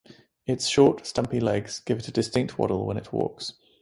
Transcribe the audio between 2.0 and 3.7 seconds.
a distinct waddle when it walks.